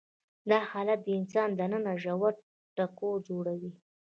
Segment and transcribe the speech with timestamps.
[0.49, 2.33] دا حالت د انسان دننه ژور
[2.75, 3.71] ټکر جوړوي.